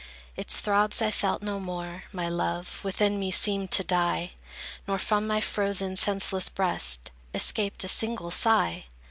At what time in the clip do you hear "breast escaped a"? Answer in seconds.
6.49-7.87